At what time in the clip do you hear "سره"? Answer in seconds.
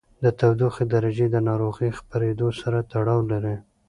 2.61-2.79